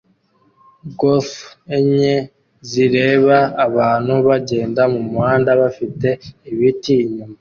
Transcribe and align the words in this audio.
goth 0.99 1.33
enye 1.77 2.13
zireba 2.69 3.37
abantu 3.65 4.13
bagenda 4.27 4.81
mumuhanda 4.93 5.51
bafite 5.61 6.07
ibiti 6.49 6.93
inyuma 7.05 7.29